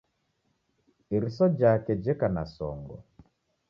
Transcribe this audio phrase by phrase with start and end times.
[1.15, 2.95] Iriso jake jeka na songo